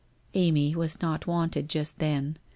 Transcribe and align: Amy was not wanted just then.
Amy 0.33 0.73
was 0.75 0.99
not 0.99 1.27
wanted 1.27 1.69
just 1.69 1.99
then. 1.99 2.37